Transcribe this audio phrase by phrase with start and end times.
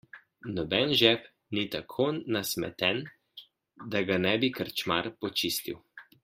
[0.53, 1.27] Noben žep
[1.57, 2.07] ni tako
[2.37, 3.03] nasmeten,
[3.93, 5.79] da ga ne bi krčmar počistil.